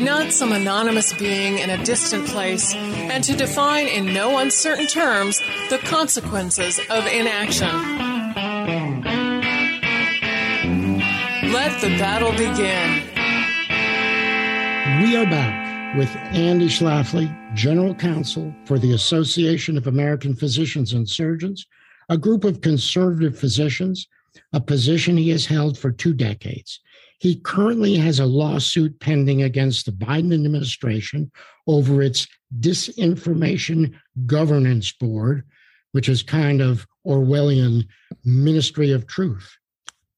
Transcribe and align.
not 0.00 0.32
some 0.32 0.52
anonymous 0.52 1.12
being 1.12 1.58
in 1.58 1.70
a 1.70 1.84
distant 1.84 2.26
place, 2.26 2.74
and 2.74 3.22
to 3.24 3.36
define 3.36 3.86
in 3.86 4.12
no 4.12 4.38
uncertain 4.38 4.86
terms 4.86 5.40
the 5.70 5.78
consequences 5.78 6.78
of 6.90 7.06
inaction. 7.06 7.68
Let 11.52 11.80
the 11.80 11.88
battle 11.98 12.32
begin. 12.32 13.08
We 15.02 15.16
are 15.16 15.26
back 15.26 15.96
with 15.96 16.08
Andy 16.32 16.68
Schlafly, 16.68 17.54
General 17.54 17.94
Counsel 17.94 18.54
for 18.64 18.78
the 18.78 18.92
Association 18.92 19.76
of 19.76 19.86
American 19.86 20.34
Physicians 20.34 20.94
and 20.94 21.08
Surgeons, 21.08 21.66
a 22.08 22.16
group 22.16 22.44
of 22.44 22.62
conservative 22.62 23.38
physicians, 23.38 24.08
a 24.52 24.60
position 24.60 25.16
he 25.16 25.28
has 25.30 25.46
held 25.46 25.76
for 25.76 25.92
two 25.92 26.14
decades. 26.14 26.80
He 27.22 27.36
currently 27.36 27.94
has 27.98 28.18
a 28.18 28.26
lawsuit 28.26 28.98
pending 28.98 29.44
against 29.44 29.86
the 29.86 29.92
Biden 29.92 30.34
administration 30.34 31.30
over 31.68 32.02
its 32.02 32.26
Disinformation 32.58 33.94
Governance 34.26 34.90
Board, 34.90 35.44
which 35.92 36.08
is 36.08 36.24
kind 36.24 36.60
of 36.60 36.84
Orwellian 37.06 37.86
Ministry 38.24 38.90
of 38.90 39.06
Truth. 39.06 39.56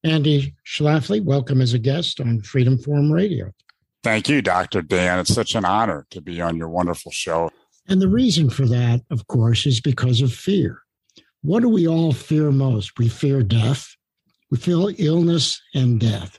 Andy 0.02 0.54
Schlafly, 0.66 1.22
welcome 1.22 1.60
as 1.60 1.74
a 1.74 1.78
guest 1.78 2.22
on 2.22 2.40
Freedom 2.40 2.78
Forum 2.78 3.12
Radio. 3.12 3.52
Thank 4.02 4.30
you, 4.30 4.40
Dr. 4.40 4.80
Dan. 4.80 5.18
It's 5.18 5.34
such 5.34 5.54
an 5.54 5.66
honor 5.66 6.06
to 6.08 6.22
be 6.22 6.40
on 6.40 6.56
your 6.56 6.70
wonderful 6.70 7.12
show. 7.12 7.50
And 7.86 8.00
the 8.00 8.08
reason 8.08 8.48
for 8.48 8.64
that, 8.64 9.02
of 9.10 9.26
course, 9.26 9.66
is 9.66 9.78
because 9.78 10.22
of 10.22 10.32
fear. 10.32 10.80
What 11.42 11.60
do 11.60 11.68
we 11.68 11.86
all 11.86 12.14
fear 12.14 12.50
most? 12.50 12.98
We 12.98 13.10
fear 13.10 13.42
death. 13.42 13.94
We 14.50 14.56
feel 14.56 14.90
illness 14.96 15.60
and 15.74 16.00
death. 16.00 16.38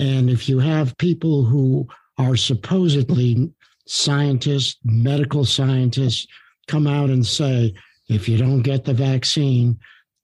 And 0.00 0.30
if 0.30 0.48
you 0.48 0.58
have 0.58 0.96
people 0.96 1.44
who 1.44 1.86
are 2.16 2.34
supposedly 2.34 3.52
scientists, 3.86 4.78
medical 4.82 5.44
scientists, 5.44 6.26
come 6.68 6.86
out 6.86 7.10
and 7.10 7.26
say, 7.26 7.74
if 8.08 8.26
you 8.26 8.38
don't 8.38 8.62
get 8.62 8.86
the 8.86 8.94
vaccine, 8.94 9.78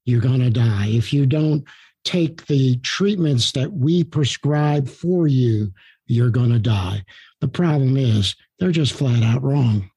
you're 0.06 0.22
going 0.22 0.41
to 0.41 0.48
die. 0.48 0.86
If 0.88 1.12
you 1.12 1.26
don't 1.26 1.62
take 2.04 2.47
the 2.47 2.78
treatments 2.78 3.53
that 3.53 3.70
we 3.70 4.03
prescribe 4.03 4.88
for 4.88 5.26
you, 5.26 5.70
you're 6.06 6.31
going 6.31 6.53
to 6.53 6.59
die. 6.59 7.04
The 7.42 7.48
problem 7.48 7.98
is 7.98 8.34
they're 8.59 8.70
just 8.70 8.94
flat 8.94 9.22
out 9.22 9.42
wrong. 9.42 9.91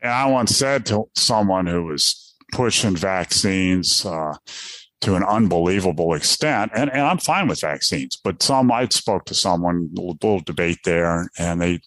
And 0.00 0.10
I 0.10 0.24
once 0.24 0.56
said 0.56 0.86
to 0.86 1.04
someone 1.16 1.66
who 1.66 1.84
was 1.84 2.34
pushing 2.52 2.96
vaccines, 2.96 4.06
uh, 4.06 4.36
to 5.04 5.16
an 5.16 5.22
unbelievable 5.22 6.14
extent. 6.14 6.72
And, 6.74 6.90
and 6.90 7.02
I'm 7.02 7.18
fine 7.18 7.46
with 7.46 7.60
vaccines, 7.60 8.16
but 8.16 8.42
some, 8.42 8.72
I 8.72 8.88
spoke 8.88 9.26
to 9.26 9.34
someone, 9.34 9.90
a 9.96 10.00
little 10.00 10.40
debate 10.40 10.78
there, 10.84 11.28
and 11.38 11.60
they 11.60 11.80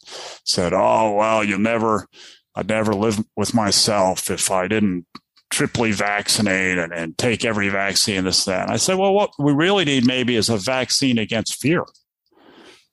said, 0.46 0.72
oh, 0.72 1.16
well, 1.16 1.44
you'll 1.44 1.60
never, 1.60 2.08
I'd 2.56 2.70
never 2.70 2.94
live 2.94 3.20
with 3.36 3.56
myself 3.56 4.30
if 4.30 4.52
I 4.52 4.68
didn't 4.68 5.08
triply 5.50 5.94
vaccinate 5.94 6.78
and, 6.78 6.94
and 6.94 7.18
take 7.18 7.44
every 7.44 7.70
vaccine, 7.70 8.24
this, 8.24 8.46
that. 8.46 8.64
And 8.64 8.72
I 8.72 8.78
said, 8.78 8.98
well, 8.98 9.14
what 9.14 9.32
we 9.40 9.52
really 9.52 9.86
need 9.86 10.06
maybe 10.06 10.36
is 10.36 10.50
a 10.50 10.58
vaccine 10.58 11.18
against 11.18 11.60
fear 11.60 11.86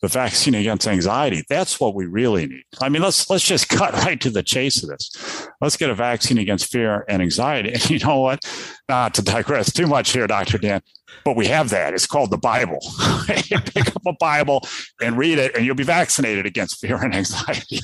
the 0.04 0.08
vaccine 0.08 0.54
against 0.54 0.86
anxiety. 0.86 1.42
That's 1.48 1.80
what 1.80 1.94
we 1.94 2.04
really 2.04 2.46
need. 2.46 2.64
I 2.82 2.90
mean, 2.90 3.00
let's 3.00 3.30
let's 3.30 3.46
just 3.46 3.68
cut 3.70 3.94
right 3.94 4.20
to 4.20 4.28
the 4.28 4.42
chase 4.42 4.82
of 4.82 4.90
this. 4.90 5.48
Let's 5.62 5.78
get 5.78 5.88
a 5.88 5.94
vaccine 5.94 6.36
against 6.36 6.70
fear 6.70 7.06
and 7.08 7.22
anxiety. 7.22 7.72
And 7.74 7.90
you 7.90 7.98
know 7.98 8.20
what? 8.20 8.40
Not 8.88 9.14
to 9.14 9.22
digress 9.22 9.72
too 9.72 9.86
much 9.86 10.12
here, 10.12 10.26
Dr. 10.26 10.58
Dan, 10.58 10.82
but 11.24 11.36
we 11.36 11.46
have 11.46 11.70
that. 11.70 11.94
It's 11.94 12.06
called 12.06 12.30
the 12.30 12.36
Bible. 12.36 12.78
Pick 13.26 13.96
up 13.96 14.02
a 14.06 14.12
Bible 14.20 14.60
and 15.02 15.16
read 15.16 15.38
it, 15.38 15.56
and 15.56 15.64
you'll 15.64 15.74
be 15.74 15.84
vaccinated 15.84 16.44
against 16.44 16.80
fear 16.80 17.02
and 17.02 17.14
anxiety. 17.14 17.80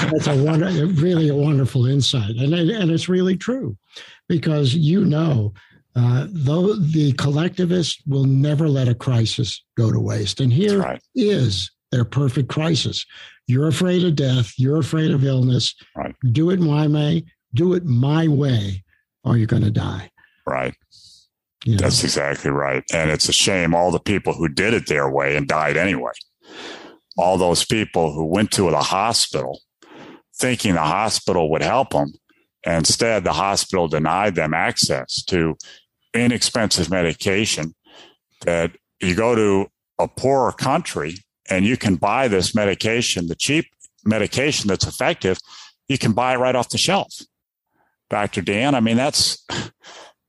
That's 0.00 0.26
a 0.26 0.36
wonder, 0.36 0.86
really 0.86 1.28
a 1.28 1.34
wonderful 1.34 1.86
insight, 1.86 2.36
and 2.36 2.52
and 2.52 2.90
it's 2.90 3.08
really 3.08 3.38
true, 3.38 3.76
because 4.28 4.74
you 4.74 5.04
know 5.06 5.54
uh, 5.94 6.26
though 6.30 6.74
the 6.74 7.12
collectivists 7.12 8.02
will 8.06 8.24
never 8.24 8.68
let 8.68 8.88
a 8.88 8.94
crisis 8.94 9.62
go 9.76 9.92
to 9.92 10.00
waste. 10.00 10.40
And 10.40 10.52
here 10.52 10.80
right. 10.80 11.02
is 11.14 11.70
their 11.90 12.04
perfect 12.04 12.48
crisis. 12.48 13.04
You're 13.46 13.68
afraid 13.68 14.04
of 14.04 14.16
death. 14.16 14.54
You're 14.56 14.78
afraid 14.78 15.10
of 15.10 15.24
illness. 15.24 15.74
Right. 15.96 16.14
Do 16.30 16.50
it 16.50 16.60
my 16.60 16.86
way. 16.86 17.24
Do 17.54 17.74
it 17.74 17.84
my 17.84 18.28
way, 18.28 18.82
or 19.24 19.36
you're 19.36 19.46
going 19.46 19.64
to 19.64 19.70
die. 19.70 20.10
Right. 20.46 20.74
You 21.64 21.72
know? 21.72 21.82
That's 21.82 22.02
exactly 22.02 22.50
right. 22.50 22.82
And 22.92 23.10
it's 23.10 23.28
a 23.28 23.32
shame 23.32 23.74
all 23.74 23.90
the 23.90 24.00
people 24.00 24.32
who 24.32 24.48
did 24.48 24.72
it 24.72 24.86
their 24.86 25.10
way 25.10 25.36
and 25.36 25.46
died 25.46 25.76
anyway. 25.76 26.12
All 27.18 27.36
those 27.36 27.64
people 27.64 28.12
who 28.12 28.24
went 28.24 28.50
to 28.52 28.70
the 28.70 28.80
hospital 28.80 29.60
thinking 30.34 30.74
the 30.74 30.80
hospital 30.80 31.50
would 31.50 31.62
help 31.62 31.90
them. 31.90 32.12
Instead, 32.64 33.24
the 33.24 33.32
hospital 33.32 33.88
denied 33.88 34.34
them 34.34 34.54
access 34.54 35.22
to 35.24 35.56
inexpensive 36.14 36.90
medication 36.90 37.74
that 38.44 38.72
you 39.00 39.14
go 39.14 39.34
to 39.34 39.66
a 39.98 40.08
poorer 40.08 40.52
country 40.52 41.16
and 41.50 41.64
you 41.64 41.76
can 41.76 41.96
buy 41.96 42.28
this 42.28 42.54
medication, 42.54 43.26
the 43.26 43.34
cheap 43.34 43.66
medication 44.04 44.68
that's 44.68 44.86
effective, 44.86 45.38
you 45.88 45.98
can 45.98 46.12
buy 46.12 46.34
it 46.34 46.38
right 46.38 46.56
off 46.56 46.70
the 46.70 46.78
shelf. 46.78 47.12
Dr. 48.10 48.42
Dan, 48.42 48.74
I 48.74 48.80
mean, 48.80 48.96
that's 48.96 49.46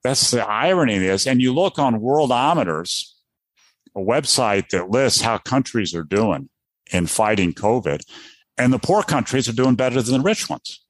that's 0.04 0.32
the 0.32 0.46
irony 0.46 0.96
of 0.96 1.02
this. 1.02 1.28
And 1.28 1.42
you 1.42 1.54
look 1.54 1.80
on 1.80 2.00
Worldometers, 2.00 3.10
a 3.96 4.00
website 4.00 4.70
that 4.70 4.90
lists 4.90 5.22
how 5.22 5.38
countries 5.38 5.94
are 5.94 6.04
doing 6.04 6.50
in 6.92 7.08
fighting 7.08 7.54
COVID, 7.54 8.02
and 8.58 8.72
the 8.72 8.80
poor 8.80 9.04
countries 9.04 9.50
are 9.50 9.54
doing 9.54 9.76
better 9.76 10.02
than 10.02 10.20
the 10.20 10.24
rich 10.24 10.50
ones. 10.50 10.82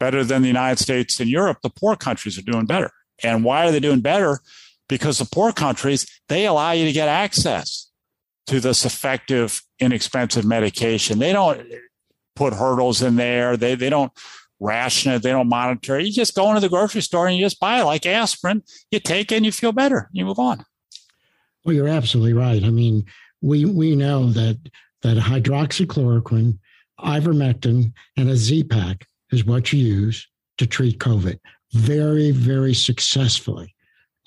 Better 0.00 0.24
than 0.24 0.42
the 0.42 0.48
United 0.48 0.78
States 0.82 1.20
and 1.20 1.30
Europe, 1.30 1.58
the 1.62 1.70
poor 1.70 1.96
countries 1.96 2.38
are 2.38 2.42
doing 2.42 2.66
better. 2.66 2.90
And 3.22 3.44
why 3.44 3.66
are 3.66 3.72
they 3.72 3.80
doing 3.80 4.00
better? 4.00 4.40
Because 4.88 5.18
the 5.18 5.24
poor 5.24 5.52
countries, 5.52 6.06
they 6.28 6.46
allow 6.46 6.72
you 6.72 6.84
to 6.84 6.92
get 6.92 7.08
access 7.08 7.90
to 8.46 8.60
this 8.60 8.84
effective, 8.84 9.62
inexpensive 9.78 10.44
medication. 10.44 11.18
They 11.18 11.32
don't 11.32 11.62
put 12.36 12.52
hurdles 12.52 13.02
in 13.02 13.16
there. 13.16 13.56
They, 13.56 13.74
they 13.74 13.88
don't 13.88 14.12
ration 14.60 15.12
it. 15.12 15.22
They 15.22 15.30
don't 15.30 15.48
monitor 15.48 15.98
it. 15.98 16.06
You 16.06 16.12
just 16.12 16.34
go 16.34 16.48
into 16.48 16.60
the 16.60 16.68
grocery 16.68 17.00
store 17.00 17.26
and 17.26 17.36
you 17.36 17.44
just 17.44 17.60
buy 17.60 17.80
it 17.80 17.84
like 17.84 18.06
aspirin. 18.06 18.62
You 18.90 19.00
take 19.00 19.32
it 19.32 19.36
and 19.36 19.46
you 19.46 19.52
feel 19.52 19.72
better. 19.72 20.10
You 20.12 20.24
move 20.24 20.38
on. 20.38 20.64
Well, 21.64 21.74
you're 21.74 21.88
absolutely 21.88 22.34
right. 22.34 22.62
I 22.62 22.70
mean, 22.70 23.06
we, 23.40 23.64
we 23.64 23.96
know 23.96 24.30
that, 24.30 24.58
that 25.02 25.16
hydroxychloroquine, 25.16 26.58
ivermectin, 27.00 27.92
and 28.16 28.28
a 28.28 28.36
Z-Pak 28.36 29.06
is 29.32 29.44
what 29.44 29.72
you 29.72 29.80
use 29.80 30.28
to 30.58 30.66
treat 30.66 30.98
COVID 30.98 31.38
very, 31.74 32.30
very 32.30 32.74
successfully. 32.74 33.74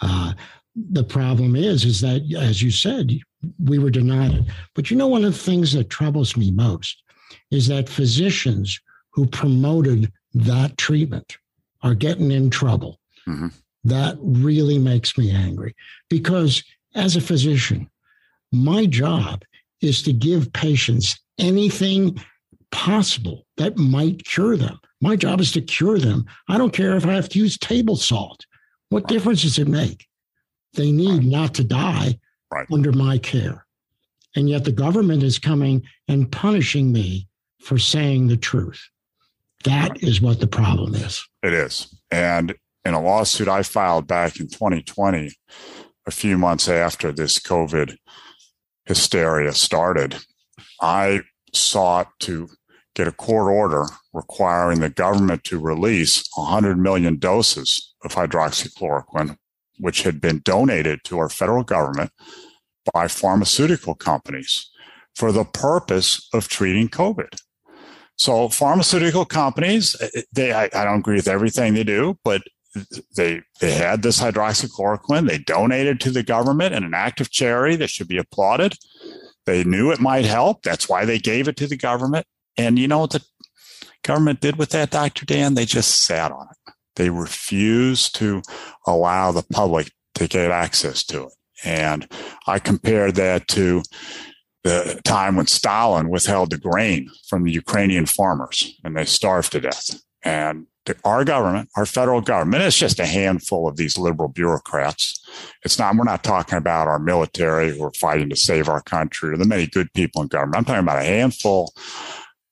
Uh, 0.01 0.33
the 0.75 1.03
problem 1.03 1.55
is, 1.55 1.85
is 1.85 2.01
that, 2.01 2.21
as 2.37 2.61
you 2.61 2.69
said, 2.71 3.11
we 3.63 3.79
were 3.79 3.89
denied 3.89 4.33
it. 4.33 4.45
But 4.75 4.91
you 4.91 4.97
know, 4.97 5.07
one 5.07 5.23
of 5.23 5.33
the 5.33 5.39
things 5.39 5.73
that 5.73 5.89
troubles 5.89 6.37
me 6.37 6.51
most 6.51 7.01
is 7.49 7.67
that 7.67 7.89
physicians 7.89 8.79
who 9.11 9.25
promoted 9.25 10.11
that 10.33 10.77
treatment 10.77 11.37
are 11.81 11.95
getting 11.95 12.31
in 12.31 12.49
trouble. 12.49 12.99
Mm-hmm. 13.27 13.47
That 13.85 14.17
really 14.21 14.77
makes 14.77 15.17
me 15.17 15.31
angry 15.31 15.75
because 16.09 16.63
as 16.95 17.15
a 17.15 17.21
physician, 17.21 17.89
my 18.51 18.85
job 18.85 19.43
is 19.81 20.01
to 20.03 20.13
give 20.13 20.53
patients 20.53 21.19
anything 21.39 22.19
possible 22.71 23.45
that 23.57 23.77
might 23.77 24.25
cure 24.25 24.57
them. 24.57 24.79
My 25.01 25.15
job 25.15 25.39
is 25.39 25.51
to 25.53 25.61
cure 25.61 25.99
them. 25.99 26.25
I 26.49 26.57
don't 26.57 26.73
care 26.73 26.95
if 26.95 27.05
I 27.05 27.13
have 27.13 27.29
to 27.29 27.39
use 27.39 27.57
table 27.57 27.95
salt. 27.95 28.45
What 28.89 29.07
difference 29.07 29.43
does 29.43 29.59
it 29.59 29.67
make? 29.67 30.07
They 30.73 30.91
need 30.91 31.23
not 31.23 31.53
to 31.55 31.63
die. 31.63 32.19
right. 32.51 32.67
under 32.71 32.91
my 32.91 33.17
care. 33.17 33.65
And 34.35 34.49
yet 34.49 34.63
the 34.63 34.71
government 34.71 35.23
is 35.23 35.39
coming 35.39 35.83
and 36.07 36.31
punishing 36.31 36.91
me 36.91 37.27
for 37.59 37.77
saying 37.77 38.27
the 38.27 38.37
truth. 38.37 38.81
That 39.63 39.89
right. 39.89 40.03
is 40.03 40.21
what 40.21 40.39
the 40.39 40.47
problem 40.47 40.95
is. 40.95 41.27
It 41.43 41.53
is. 41.53 41.93
And 42.11 42.55
in 42.85 42.93
a 42.93 43.01
lawsuit 43.01 43.47
I 43.47 43.63
filed 43.63 44.07
back 44.07 44.39
in 44.39 44.47
2020, 44.47 45.31
a 46.05 46.11
few 46.11 46.37
months 46.37 46.69
after 46.69 47.11
this 47.11 47.39
COVID 47.39 47.97
hysteria 48.85 49.51
started, 49.51 50.17
I 50.81 51.21
sought 51.53 52.07
to 52.21 52.47
get 52.97 53.07
a 53.07 53.11
court 53.11 53.51
order 53.51 53.85
requiring 54.11 54.79
the 54.79 54.89
government 54.89 55.43
to 55.43 55.59
release 55.59 56.27
100 56.35 56.79
million 56.79 57.17
doses 57.17 57.93
of 58.03 58.15
hydroxychloroquine, 58.15 59.37
which 59.77 60.01
had 60.01 60.19
been 60.19 60.41
donated 60.43 61.03
to 61.03 61.19
our 61.19 61.29
federal 61.29 61.63
government 61.63 62.11
by 62.91 63.07
pharmaceutical 63.07 63.93
companies 63.93 64.71
for 65.15 65.31
the 65.31 65.45
purpose 65.45 66.27
of 66.33 66.47
treating 66.47 66.89
COVID. 66.89 67.39
So 68.15 68.49
pharmaceutical 68.49 69.25
companies, 69.25 69.95
eh, 70.01 70.09
eh, 70.15 70.21
they, 70.33 70.51
I, 70.51 70.63
I 70.63 70.83
don't 70.83 70.99
agree 70.99 71.17
with 71.17 71.27
everything 71.27 71.75
they 71.75 71.83
do, 71.83 72.17
but 72.23 72.41
they 73.15 73.41
they 73.59 73.73
had 73.73 74.01
this 74.01 74.19
hydroxychloroquine. 74.19 75.27
They 75.27 75.37
donated 75.37 75.99
to 76.01 76.11
the 76.11 76.23
government 76.23 76.73
in 76.73 76.83
an 76.83 76.93
act 76.95 77.21
of 77.21 77.31
charity 77.31 77.75
that 77.75 77.89
should 77.89 78.07
be 78.07 78.17
applauded. 78.17 78.75
They 79.45 79.63
knew 79.63 79.91
it 79.91 79.99
might 79.99 80.25
help. 80.25 80.63
That's 80.63 80.89
why 80.89 81.05
they 81.05 81.19
gave 81.19 81.47
it 81.47 81.57
to 81.57 81.67
the 81.67 81.77
government. 81.77 82.25
And 82.57 82.79
you 82.79 82.87
know 82.87 82.99
what 82.99 83.11
the 83.11 83.23
government 84.03 84.41
did 84.41 84.57
with 84.57 84.69
that, 84.69 84.91
Dr. 84.91 85.25
Dan? 85.25 85.53
They 85.53 85.65
just 85.65 86.03
sat 86.05 86.31
on 86.31 86.47
it. 86.51 86.73
They 86.95 87.09
refused 87.09 88.15
to 88.15 88.41
allow 88.85 89.31
the 89.31 89.43
public 89.43 89.91
to 90.15 90.27
get 90.27 90.51
access 90.51 91.03
to 91.05 91.25
it. 91.25 91.33
And 91.63 92.07
I 92.47 92.59
compared 92.59 93.15
that 93.15 93.47
to 93.49 93.83
the 94.63 94.99
time 95.03 95.35
when 95.35 95.47
Stalin 95.47 96.09
withheld 96.09 96.51
the 96.51 96.57
grain 96.57 97.09
from 97.29 97.43
the 97.43 97.51
Ukrainian 97.51 98.05
farmers 98.05 98.77
and 98.83 98.97
they 98.97 99.05
starved 99.05 99.51
to 99.53 99.61
death. 99.61 100.01
And 100.23 100.67
our 101.03 101.23
government, 101.23 101.69
our 101.75 101.85
federal 101.85 102.21
government, 102.21 102.63
it's 102.63 102.77
just 102.77 102.99
a 102.99 103.05
handful 103.05 103.67
of 103.67 103.77
these 103.77 103.97
liberal 103.97 104.29
bureaucrats. 104.29 105.23
It's 105.63 105.77
not, 105.77 105.95
we're 105.95 106.03
not 106.03 106.23
talking 106.23 106.57
about 106.57 106.87
our 106.87 106.99
military 106.99 107.77
who 107.77 107.83
are 107.83 107.93
fighting 107.93 108.29
to 108.29 108.35
save 108.35 108.69
our 108.69 108.81
country 108.81 109.31
or 109.31 109.37
the 109.37 109.45
many 109.45 109.67
good 109.67 109.91
people 109.93 110.21
in 110.21 110.27
government. 110.27 110.57
I'm 110.57 110.65
talking 110.65 110.83
about 110.83 111.01
a 111.01 111.05
handful 111.05 111.73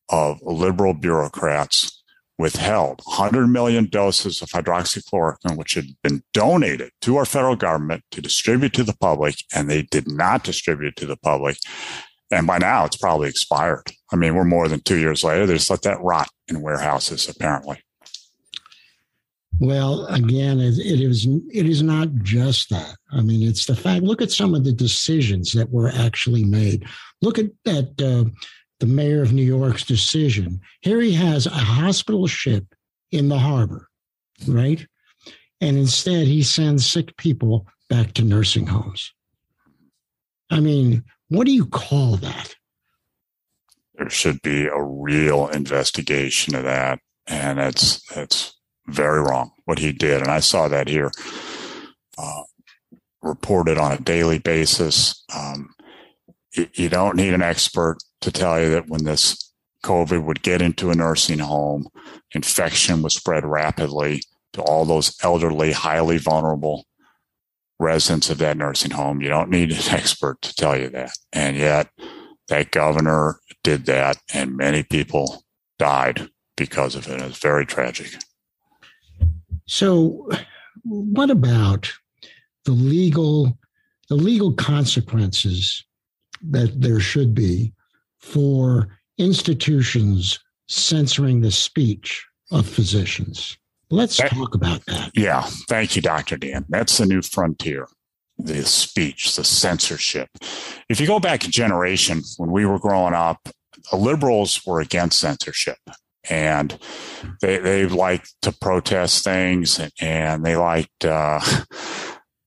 of 0.09 0.41
liberal 0.41 0.93
bureaucrats 0.93 2.03
withheld 2.37 3.01
100 3.05 3.47
million 3.47 3.85
doses 3.85 4.41
of 4.41 4.49
hydroxychloroquine, 4.49 5.57
which 5.57 5.73
had 5.73 5.85
been 6.03 6.21
donated 6.33 6.91
to 7.01 7.15
our 7.17 7.25
federal 7.25 7.55
government 7.55 8.03
to 8.11 8.21
distribute 8.21 8.73
to 8.73 8.83
the 8.83 8.95
public, 8.99 9.35
and 9.53 9.69
they 9.69 9.83
did 9.83 10.09
not 10.11 10.43
distribute 10.43 10.89
it 10.89 10.95
to 10.97 11.05
the 11.05 11.17
public. 11.17 11.57
And 12.31 12.45
by 12.45 12.57
now, 12.57 12.85
it's 12.85 12.97
probably 12.97 13.29
expired. 13.29 13.91
I 14.11 14.15
mean, 14.15 14.35
we're 14.35 14.43
more 14.43 14.67
than 14.67 14.81
two 14.81 14.97
years 14.97 15.23
later. 15.23 15.45
They 15.45 15.53
just 15.53 15.69
let 15.69 15.83
that 15.83 16.01
rot 16.01 16.29
in 16.47 16.61
warehouses, 16.61 17.29
apparently. 17.29 17.81
Well, 19.59 20.05
again, 20.07 20.59
it, 20.59 20.77
it 20.77 20.99
is 20.99 21.27
it 21.53 21.65
is 21.65 21.81
not 21.81 22.13
just 22.15 22.69
that. 22.71 22.97
I 23.13 23.21
mean, 23.21 23.47
it's 23.47 23.65
the 23.65 23.75
fact. 23.75 24.03
Look 24.03 24.21
at 24.21 24.31
some 24.31 24.53
of 24.53 24.65
the 24.65 24.73
decisions 24.73 25.53
that 25.53 25.69
were 25.69 25.89
actually 25.89 26.43
made. 26.43 26.85
Look 27.21 27.39
at 27.39 27.45
that. 27.63 28.01
Uh, 28.01 28.29
the 28.79 28.85
mayor 28.85 29.21
of 29.21 29.33
New 29.33 29.43
York's 29.43 29.83
decision. 29.83 30.59
Here 30.81 31.01
he 31.01 31.13
has 31.13 31.45
a 31.45 31.51
hospital 31.51 32.27
ship 32.27 32.65
in 33.11 33.29
the 33.29 33.39
harbor, 33.39 33.87
right? 34.47 34.85
And 35.61 35.77
instead, 35.77 36.27
he 36.27 36.43
sends 36.43 36.85
sick 36.85 37.15
people 37.17 37.67
back 37.89 38.13
to 38.13 38.23
nursing 38.23 38.67
homes. 38.67 39.13
I 40.49 40.59
mean, 40.59 41.03
what 41.29 41.45
do 41.45 41.51
you 41.51 41.65
call 41.65 42.17
that? 42.17 42.55
There 43.95 44.09
should 44.09 44.41
be 44.41 44.65
a 44.65 44.81
real 44.81 45.47
investigation 45.47 46.55
of 46.55 46.63
that, 46.63 46.99
and 47.27 47.59
it's 47.59 48.01
it's 48.15 48.53
very 48.87 49.21
wrong 49.21 49.51
what 49.63 49.79
he 49.79 49.93
did. 49.93 50.21
And 50.21 50.29
I 50.29 50.41
saw 50.41 50.67
that 50.67 50.87
here 50.89 51.11
uh, 52.17 52.43
reported 53.21 53.77
on 53.77 53.93
a 53.93 53.99
daily 53.99 54.39
basis. 54.39 55.23
Um, 55.33 55.73
you, 56.53 56.67
you 56.73 56.89
don't 56.89 57.15
need 57.15 57.33
an 57.33 57.41
expert 57.41 57.97
to 58.25 58.31
tell 58.31 58.59
you 58.59 58.71
that 58.71 58.89
when 58.89 59.03
this 59.03 59.53
COVID 59.83 60.25
would 60.25 60.41
get 60.41 60.61
into 60.61 60.89
a 60.89 60.95
nursing 60.95 61.39
home, 61.39 61.87
infection 62.33 63.03
would 63.03 63.11
spread 63.11 63.45
rapidly 63.45 64.23
to 64.53 64.63
all 64.63 64.83
those 64.83 65.15
elderly, 65.21 65.71
highly 65.71 66.17
vulnerable 66.17 66.85
residents 67.79 68.31
of 68.31 68.39
that 68.39 68.57
nursing 68.57 68.91
home. 68.91 69.21
You 69.21 69.29
don't 69.29 69.51
need 69.51 69.71
an 69.71 69.77
expert 69.91 70.41
to 70.41 70.55
tell 70.55 70.75
you 70.75 70.89
that. 70.89 71.11
And 71.31 71.55
yet, 71.55 71.89
that 72.47 72.71
governor 72.71 73.39
did 73.63 73.85
that, 73.85 74.17
and 74.33 74.57
many 74.57 74.81
people 74.81 75.43
died 75.77 76.29
because 76.57 76.95
of 76.95 77.07
it. 77.07 77.21
It's 77.21 77.39
very 77.39 77.65
tragic. 77.65 78.11
So, 79.67 80.29
what 80.83 81.29
about 81.29 81.91
the 82.65 82.71
legal 82.71 83.57
the 84.09 84.15
legal 84.15 84.53
consequences 84.53 85.83
that 86.41 86.79
there 86.79 86.99
should 86.99 87.33
be 87.33 87.73
for 88.19 88.87
institutions 89.17 90.39
censoring 90.67 91.41
the 91.41 91.51
speech 91.51 92.25
of 92.51 92.67
physicians? 92.67 93.57
Let's 93.89 94.17
that, 94.17 94.31
talk 94.31 94.55
about 94.55 94.85
that. 94.87 95.11
Yeah, 95.15 95.41
thank 95.69 95.95
you, 95.95 96.01
Dr. 96.01 96.37
Dan. 96.37 96.65
That's 96.69 96.97
the 96.97 97.05
new 97.05 97.21
frontier. 97.21 97.87
The 98.37 98.65
speech, 98.65 99.35
the 99.35 99.43
censorship. 99.43 100.29
If 100.89 100.99
you 100.99 101.07
go 101.07 101.19
back 101.19 101.45
a 101.45 101.47
generation 101.47 102.21
when 102.37 102.51
we 102.51 102.65
were 102.65 102.79
growing 102.79 103.13
up, 103.13 103.47
liberals 103.93 104.61
were 104.65 104.81
against 104.81 105.19
censorship 105.19 105.77
and 106.29 106.77
they 107.41 107.57
they 107.57 107.85
liked 107.85 108.33
to 108.41 108.51
protest 108.51 109.23
things 109.23 109.79
and 110.01 110.43
they 110.43 110.55
liked 110.55 111.05
uh, 111.05 111.39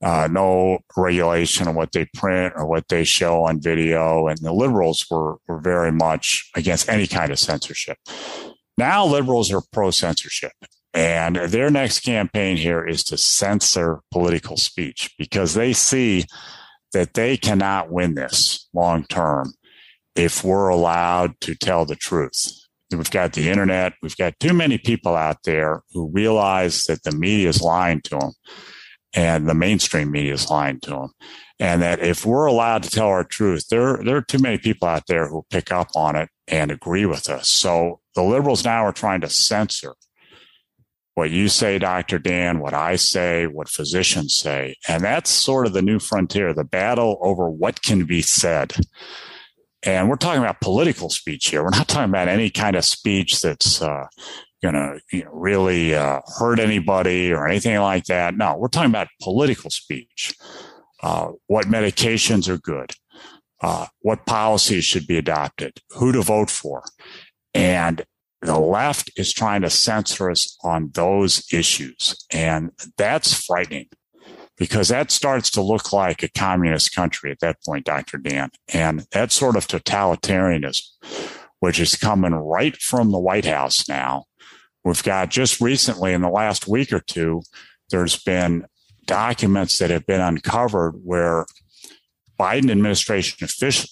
uh, 0.03 0.29
no 0.31 0.79
regulation 0.97 1.67
on 1.67 1.75
what 1.75 1.93
they 1.93 2.07
print 2.15 2.55
or 2.57 2.67
what 2.67 2.89
they 2.89 3.05
show 3.05 3.45
on 3.45 3.61
video. 3.61 4.29
And 4.29 4.39
the 4.39 4.53
liberals 4.53 5.07
were 5.11 5.37
were 5.47 5.61
very 5.61 5.93
much 5.93 6.51
against 6.55 6.89
any 6.89 7.07
kind 7.07 7.33
of 7.33 7.39
censorship. 7.39 7.99
Now 8.77 9.05
liberals 9.05 9.53
are 9.53 9.63
pro 9.73 9.91
censorship. 9.91 10.53
And 10.95 11.37
their 11.37 11.71
next 11.71 12.01
campaign 12.01 12.57
here 12.57 12.85
is 12.85 13.05
to 13.05 13.19
censor 13.19 14.01
political 14.11 14.57
speech 14.57 15.15
because 15.19 15.55
they 15.55 15.73
see 15.73 16.25
that 16.93 17.15
they 17.15 17.37
cannot 17.37 17.91
win 17.91 18.15
this 18.15 18.69
long 18.73 19.05
term 19.05 19.53
if 20.17 20.43
we're 20.43 20.69
allowed 20.69 21.39
to 21.43 21.55
tell 21.55 21.85
the 21.85 21.95
truth 21.95 22.53
We've 22.91 23.11
got 23.11 23.35
the 23.35 23.51
internet. 23.51 23.95
We've 24.03 24.17
got 24.17 24.39
too 24.41 24.55
many 24.55 24.79
people 24.79 25.15
out 25.15 25.43
there 25.45 25.83
who 25.93 26.11
realize 26.11 26.85
that 26.85 27.03
the 27.03 27.13
media 27.13 27.51
is 27.51 27.61
lying 27.61 28.01
to 28.03 28.19
them 28.19 28.33
and 29.15 29.49
the 29.49 29.55
mainstream 29.55 30.11
media 30.11 30.35
is 30.35 30.51
lying 30.51 30.81
to 30.81 30.91
them. 30.91 31.11
And 31.61 31.83
that 31.83 32.01
if 32.01 32.25
we're 32.25 32.47
allowed 32.47 32.85
to 32.85 32.91
tell 32.91 33.09
our 33.09 33.25
truth, 33.25 33.69
there, 33.69 33.99
there 34.05 34.17
are 34.17 34.23
too 34.23 34.39
many 34.39 34.59
people 34.59 34.87
out 34.87 35.07
there 35.09 35.29
who 35.29 35.45
pick 35.51 35.73
up 35.73 35.89
on 35.97 36.15
it 36.15 36.29
and 36.47 36.71
agree 36.71 37.07
with 37.07 37.29
us. 37.29 37.51
So 37.51 38.01
the 38.15 38.23
liberals 38.23 38.65
now 38.65 38.85
are 38.85 38.93
trying 38.93 39.21
to 39.23 39.29
censor 39.29 39.95
what 41.19 41.31
you 41.31 41.49
say, 41.49 41.81
Dr. 41.81 42.21
Dan, 42.21 42.61
what 42.61 42.75
I 42.75 42.95
say, 42.95 43.49
what 43.49 43.69
physicians 43.69 44.37
say. 44.37 44.77
And 44.87 45.03
that's 45.03 45.29
sort 45.29 45.67
of 45.67 45.73
the 45.73 45.83
new 45.83 45.99
frontier, 45.99 46.55
the 46.55 46.63
battle 46.63 47.19
over 47.21 47.51
what 47.51 47.83
can 47.83 48.05
be 48.05 48.23
said. 48.23 48.73
And 49.83 50.09
we're 50.09 50.15
talking 50.15 50.41
about 50.41 50.61
political 50.61 51.11
speech 51.11 51.49
here. 51.49 51.65
We're 51.65 51.71
not 51.71 51.89
talking 51.89 52.09
about 52.09 52.29
any 52.29 52.51
kind 52.51 52.77
of 52.77 52.85
speech 52.85 53.41
that's 53.41 53.83
uh, 53.83 54.07
going 54.63 54.75
to 54.75 55.01
you 55.13 55.25
know, 55.25 55.31
really 55.33 55.95
uh, 55.95 56.21
hurt 56.39 56.59
anybody 56.59 57.33
or 57.33 57.47
anything 57.47 57.79
like 57.79 58.05
that. 58.05 58.37
No, 58.37 58.57
we're 58.57 58.69
talking 58.69 58.91
about 58.91 59.09
political 59.23 59.71
speech. 59.71 60.35
Uh, 61.03 61.29
what 61.47 61.67
medications 61.67 62.49
are 62.49 62.59
good, 62.59 62.93
uh, 63.63 63.87
what 64.01 64.27
policies 64.27 64.85
should 64.85 65.07
be 65.07 65.17
adopted, 65.17 65.79
who 65.91 66.11
to 66.11 66.23
vote 66.23 66.51
for. 66.51 66.83
And 67.55 68.05
the 68.43 68.59
left 68.59 69.11
is 69.17 69.33
trying 69.33 69.63
to 69.63 69.71
censor 69.71 70.31
us 70.31 70.57
on 70.63 70.91
those 70.95 71.47
issues. 71.53 72.17
And 72.33 72.71
that's 72.97 73.33
frightening 73.33 73.89
because 74.57 74.89
that 74.89 75.11
starts 75.11 75.51
to 75.51 75.63
look 75.63 75.93
like 75.93 76.23
a 76.23 76.29
communist 76.29 76.95
country 76.95 77.31
at 77.31 77.41
that 77.41 77.57
point, 77.65 77.87
Dr. 77.87 78.19
Dan. 78.19 78.51
And 78.73 79.07
that 79.13 79.33
sort 79.33 79.57
of 79.57 79.67
totalitarianism, 79.67 80.83
which 81.61 81.81
is 81.81 81.95
coming 81.95 82.35
right 82.35 82.77
from 82.77 83.11
the 83.11 83.21
White 83.21 83.47
House 83.47 83.89
now. 83.89 84.25
We've 84.85 85.03
got 85.03 85.31
just 85.31 85.61
recently 85.61 86.13
in 86.13 86.23
the 86.23 86.31
last 86.31 86.69
week 86.69 86.93
or 86.93 87.01
two, 87.01 87.43
there's 87.91 88.23
been 88.23 88.67
documents 89.07 89.79
that 89.79 89.91
have 89.91 90.07
been 90.07 90.21
uncovered 90.21 90.95
where 91.03 91.47
Biden 92.39 92.71
administration 92.71 93.49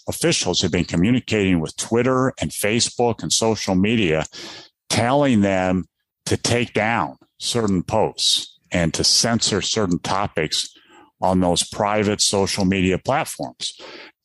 officials 0.09 0.62
have 0.62 0.71
been 0.71 0.85
communicating 0.85 1.59
with 1.59 1.76
Twitter 1.76 2.33
and 2.40 2.50
Facebook 2.50 3.23
and 3.23 3.33
social 3.33 3.75
media, 3.75 4.25
telling 4.88 5.40
them 5.40 5.87
to 6.26 6.37
take 6.37 6.73
down 6.73 7.16
certain 7.38 7.83
posts 7.83 8.59
and 8.71 8.95
to 8.95 9.02
censor 9.02 9.61
certain 9.61 9.99
topics 9.99 10.69
on 11.21 11.40
those 11.40 11.64
private 11.64 12.21
social 12.21 12.64
media 12.64 12.99
platforms. 12.99 13.73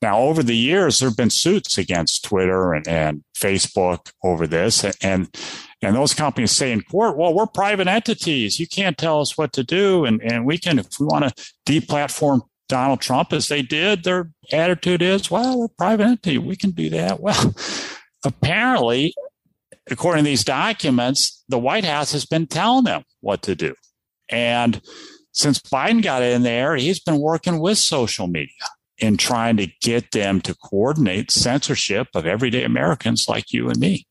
Now, 0.01 0.19
over 0.19 0.43
the 0.43 0.57
years, 0.57 0.99
there 0.99 1.09
have 1.09 1.17
been 1.17 1.29
suits 1.29 1.77
against 1.77 2.23
Twitter 2.23 2.73
and, 2.73 2.87
and 2.87 3.23
Facebook 3.37 4.11
over 4.23 4.47
this, 4.47 4.83
and 4.83 4.95
and 5.01 5.35
those 5.81 6.13
companies 6.13 6.51
say 6.51 6.71
in 6.71 6.81
court, 6.81 7.17
well, 7.17 7.33
we're 7.33 7.47
private 7.47 7.87
entities. 7.87 8.59
You 8.59 8.67
can't 8.67 8.97
tell 8.97 9.19
us 9.19 9.37
what 9.37 9.51
to 9.53 9.63
do. 9.63 10.05
And, 10.05 10.21
and 10.21 10.45
we 10.45 10.57
can, 10.57 10.79
if 10.79 10.99
we 10.99 11.07
want 11.07 11.25
to 11.25 11.51
deplatform 11.65 12.41
Donald 12.69 13.01
Trump 13.01 13.33
as 13.33 13.47
they 13.47 13.61
did, 13.61 14.03
their 14.03 14.31
attitude 14.51 15.01
is, 15.01 15.31
well, 15.31 15.59
we're 15.59 15.67
private 15.67 16.05
entity. 16.05 16.37
We 16.37 16.55
can 16.55 16.71
do 16.71 16.89
that. 16.91 17.19
Well, 17.21 17.55
apparently, 18.23 19.15
according 19.89 20.23
to 20.23 20.29
these 20.29 20.43
documents, 20.43 21.43
the 21.49 21.57
White 21.57 21.85
House 21.85 22.11
has 22.11 22.25
been 22.25 22.45
telling 22.45 22.83
them 22.83 23.03
what 23.21 23.41
to 23.43 23.55
do. 23.55 23.73
And 24.29 24.79
since 25.31 25.59
Biden 25.59 26.03
got 26.03 26.21
in 26.21 26.43
there, 26.43 26.75
he's 26.75 26.99
been 26.99 27.19
working 27.19 27.59
with 27.59 27.79
social 27.79 28.27
media 28.27 28.67
in 28.97 29.17
trying 29.17 29.57
to 29.57 29.67
get 29.81 30.11
them 30.11 30.39
to 30.41 30.55
coordinate 30.55 31.31
censorship 31.31 32.07
of 32.13 32.27
everyday 32.27 32.63
Americans 32.63 33.25
like 33.27 33.51
you 33.51 33.67
and 33.67 33.79
me. 33.79 34.05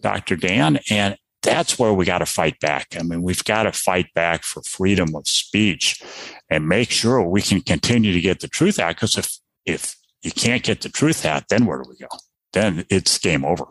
Dr. 0.00 0.36
Dan. 0.36 0.78
And 0.90 1.16
that's 1.42 1.78
where 1.78 1.92
we 1.92 2.04
got 2.04 2.18
to 2.18 2.26
fight 2.26 2.58
back. 2.60 2.88
I 2.98 3.02
mean, 3.02 3.22
we've 3.22 3.44
got 3.44 3.64
to 3.64 3.72
fight 3.72 4.12
back 4.14 4.42
for 4.42 4.62
freedom 4.62 5.14
of 5.14 5.26
speech 5.28 6.02
and 6.50 6.68
make 6.68 6.90
sure 6.90 7.22
we 7.22 7.42
can 7.42 7.60
continue 7.60 8.12
to 8.12 8.20
get 8.20 8.40
the 8.40 8.48
truth 8.48 8.78
out. 8.78 8.96
Because 8.96 9.16
if, 9.16 9.38
if 9.64 9.96
you 10.22 10.30
can't 10.30 10.62
get 10.62 10.80
the 10.80 10.88
truth 10.88 11.24
out, 11.24 11.48
then 11.48 11.64
where 11.64 11.82
do 11.82 11.88
we 11.88 11.96
go? 11.96 12.08
Then 12.52 12.84
it's 12.90 13.18
game 13.18 13.44
over. 13.44 13.66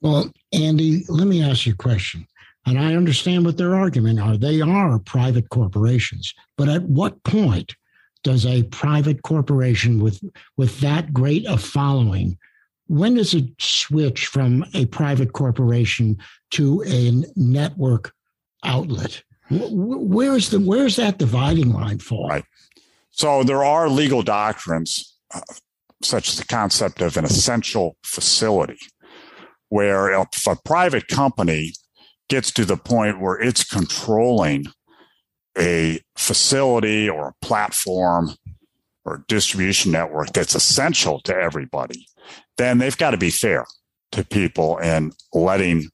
Well, 0.00 0.32
Andy, 0.52 1.04
let 1.08 1.26
me 1.26 1.42
ask 1.42 1.66
you 1.66 1.74
a 1.74 1.76
question. 1.76 2.26
And 2.66 2.78
I 2.78 2.94
understand 2.94 3.44
what 3.44 3.56
their 3.56 3.74
argument 3.74 4.20
are. 4.20 4.36
They 4.36 4.60
are 4.60 4.98
private 4.98 5.48
corporations. 5.50 6.34
But 6.56 6.68
at 6.68 6.82
what 6.82 7.22
point 7.24 7.74
does 8.22 8.44
a 8.44 8.64
private 8.64 9.22
corporation 9.22 10.00
with, 10.00 10.22
with 10.56 10.80
that 10.80 11.12
great 11.12 11.46
a 11.46 11.56
following 11.56 12.38
when 12.90 13.14
does 13.14 13.34
it 13.34 13.44
switch 13.60 14.26
from 14.26 14.64
a 14.74 14.84
private 14.86 15.32
corporation 15.32 16.18
to 16.50 16.82
a 16.88 17.22
network 17.36 18.12
outlet? 18.64 19.22
Where's 19.48 20.50
the 20.50 20.58
where's 20.58 20.96
that 20.96 21.16
dividing 21.16 21.72
line 21.72 22.00
for? 22.00 22.28
Right. 22.28 22.44
So 23.12 23.44
there 23.44 23.62
are 23.62 23.88
legal 23.88 24.22
doctrines, 24.22 25.16
uh, 25.32 25.40
such 26.02 26.30
as 26.30 26.38
the 26.38 26.44
concept 26.44 27.00
of 27.00 27.16
an 27.16 27.24
essential 27.24 27.96
facility, 28.02 28.78
where 29.68 30.10
if 30.10 30.46
a 30.48 30.56
private 30.64 31.06
company 31.06 31.72
gets 32.28 32.50
to 32.52 32.64
the 32.64 32.76
point 32.76 33.20
where 33.20 33.40
it's 33.40 33.62
controlling 33.62 34.66
a 35.56 36.00
facility 36.16 37.08
or 37.08 37.28
a 37.28 37.44
platform 37.46 38.34
or 39.04 39.24
distribution 39.28 39.92
network 39.92 40.32
that's 40.32 40.56
essential 40.56 41.20
to 41.20 41.34
everybody, 41.34 42.06
then 42.60 42.78
they've 42.78 42.98
got 42.98 43.12
to 43.12 43.16
be 43.16 43.30
fair 43.30 43.64
to 44.12 44.24
people 44.24 44.78
and 44.78 45.14
letting 45.32 45.88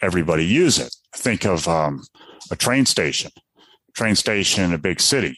everybody 0.00 0.44
use 0.44 0.78
it. 0.78 0.94
Think 1.16 1.44
of 1.44 1.66
um, 1.66 2.02
a 2.50 2.56
train 2.56 2.86
station, 2.86 3.30
train 3.94 4.14
station 4.14 4.64
in 4.64 4.72
a 4.72 4.78
big 4.78 5.00
city. 5.00 5.36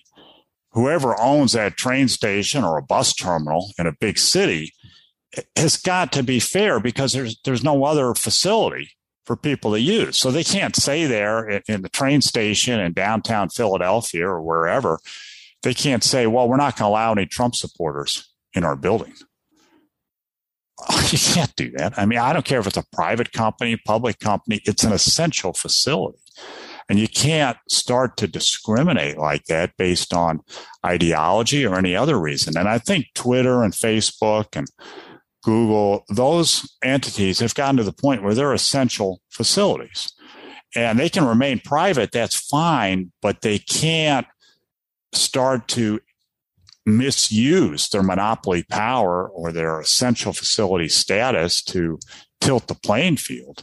Whoever 0.73 1.19
owns 1.21 1.53
that 1.53 1.77
train 1.77 2.09
station 2.09 2.65
or 2.65 2.77
a 2.77 2.83
bus 2.83 3.15
terminal 3.15 3.73
in 3.79 3.87
a 3.87 3.97
big 3.99 4.19
city 4.19 4.73
has 5.57 5.77
got 5.77 6.13
to 6.13 6.23
be 6.23 6.39
fair 6.39 6.81
because 6.81 7.13
there's 7.13 7.41
there's 7.45 7.65
no 7.65 7.85
other 7.85 8.15
facility 8.15 8.91
for 9.25 9.37
people 9.37 9.73
to 9.73 9.81
use. 9.81 10.19
So 10.19 10.31
they 10.31 10.45
can't 10.45 10.77
say 10.77 11.07
there 11.07 11.49
in, 11.49 11.63
in 11.69 11.83
the 11.83 11.89
train 11.89 12.21
station 12.21 12.79
in 12.79 12.93
downtown 12.93 13.49
Philadelphia 13.49 14.27
or 14.29 14.43
wherever, 14.43 14.99
they 15.63 15.75
can't 15.75 16.05
say, 16.05 16.27
well, 16.27 16.49
we're 16.49 16.57
not 16.57 16.77
going 16.77 16.89
to 16.89 16.93
allow 16.93 17.13
any 17.13 17.27
Trump 17.27 17.55
supporters 17.55 18.29
in 18.53 18.65
our 18.65 18.77
building. 18.77 19.15
you 21.11 21.19
can't 21.19 21.55
do 21.57 21.71
that. 21.73 21.99
I 21.99 22.07
mean, 22.07 22.19
I 22.19 22.33
don't 22.33 22.45
care 22.45 22.61
if 22.61 22.67
it's 22.67 22.77
a 22.77 22.85
private 22.93 23.33
company, 23.33 23.77
public 23.77 24.19
company, 24.19 24.61
it's 24.65 24.85
an 24.85 24.93
essential 24.93 25.53
facility. 25.53 26.19
And 26.89 26.99
you 26.99 27.09
can't 27.09 27.57
start 27.71 28.17
to 28.19 28.27
discriminate 28.27 29.17
like 29.17 29.45
that 29.45 29.77
based 29.79 30.13
on 30.13 30.41
ideology 30.85 31.65
or 31.65 31.79
any 31.79 31.97
other 31.97 32.21
reason. 32.21 32.59
And 32.59 32.69
I 32.69 32.79
think 32.79 33.07
Twitter 33.15 33.63
and 33.63 33.73
Facebook 33.73 34.49
and 34.55 34.67
Google, 35.43 36.05
those 36.11 36.71
entities 36.83 37.39
have 37.39 37.55
gotten 37.55 37.77
to 37.79 37.85
the 37.85 37.93
point 37.93 38.23
where 38.23 38.35
they're 38.35 38.53
essential 38.53 39.21
facilities 39.31 40.13
and 40.75 40.99
they 40.99 41.09
can 41.09 41.27
remain 41.27 41.61
private. 41.65 42.13
That's 42.13 42.37
fine, 42.37 43.13
but 43.23 43.41
they 43.43 43.59
can't 43.59 44.27
start 45.13 45.69
to 45.69 46.01
misuse 46.87 47.89
their 47.89 48.03
monopoly 48.03 48.63
power 48.65 49.29
or 49.29 49.53
their 49.53 49.81
essential 49.81 50.33
facility 50.33 50.89
status 50.89 51.63
to 51.63 51.99
tilt 52.41 52.67
the 52.67 52.75
playing 52.75 53.17
field 53.17 53.63